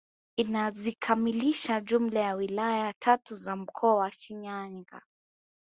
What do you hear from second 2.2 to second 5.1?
wilaya tatu za mkoa wa Shinyanga